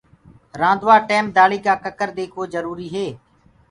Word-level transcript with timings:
رآندوآ 0.61 0.95
ٽيم 1.09 1.25
دآݪي 1.35 1.59
ڪآ 1.65 1.73
ڪڪر 1.85 2.09
ديکڻ 2.17 2.43
جروري 2.53 2.87
هي۔ 2.95 3.07